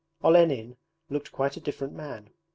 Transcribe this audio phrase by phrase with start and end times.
[0.23, 0.77] Olenin
[1.11, 2.31] looked quite a different man.